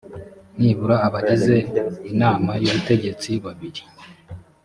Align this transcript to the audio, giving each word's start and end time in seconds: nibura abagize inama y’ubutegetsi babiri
nibura 0.59 0.95
abagize 1.07 1.55
inama 2.11 2.51
y’ubutegetsi 2.61 3.31
babiri 3.45 3.81